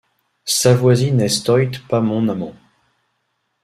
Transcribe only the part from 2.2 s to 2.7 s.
amant.